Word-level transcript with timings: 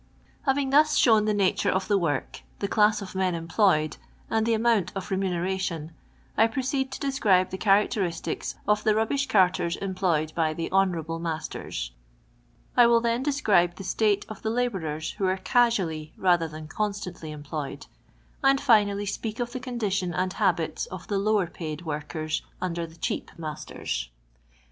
Having 0.47 0.71
thus 0.71 0.95
shown 0.97 1.25
the 1.25 1.31
nature 1.35 1.69
of 1.69 1.87
the 1.87 1.95
work, 1.95 2.41
the 2.57 2.67
class 2.67 3.03
of 3.03 3.13
men 3.13 3.35
employed, 3.35 3.97
and 4.31 4.47
the 4.47 4.55
amount 4.55 4.91
of 4.95 5.11
re 5.11 5.17
muneration, 5.17 5.91
I 6.35 6.47
proceed 6.47 6.91
to 6.93 6.99
describe 6.99 7.51
the 7.51 7.59
characteristics 7.59 8.55
of 8.67 8.83
the 8.83 8.95
rubbish 8.95 9.27
carters 9.27 9.75
employed 9.75 10.33
by 10.33 10.55
the 10.55 10.71
honourable 10.71 11.19
masters; 11.19 11.91
I 12.75 12.87
will 12.87 12.99
then 12.99 13.21
describe 13.21 13.75
the 13.75 13.83
state 13.83 14.25
of 14.27 14.41
the 14.41 14.49
labourers 14.49 15.11
who 15.11 15.27
are 15.27 15.37
auually 15.37 16.13
rather 16.17 16.47
than 16.47 16.67
constantly 16.67 17.29
employed; 17.29 17.85
and 18.43 18.59
finally 18.59 19.05
speak 19.05 19.39
of 19.39 19.51
the 19.51 19.59
condition 19.59 20.15
and 20.15 20.33
habits 20.33 20.87
of 20.87 21.09
the 21.09 21.19
lower 21.19 21.45
paid 21.45 21.83
workers 21.85 22.41
under 22.59 22.87
the 22.87 22.97
cheap 22.97 23.29
masters. 23.37 24.09